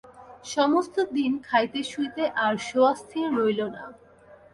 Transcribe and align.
সমস্ত 0.45 0.95
দিন 1.15 1.31
খাইতে 1.47 1.79
শুইতে 1.83 2.23
আর 2.45 2.53
সোয়াস্তি 2.67 3.19
রহিল 3.27 3.61
না। 3.75 3.83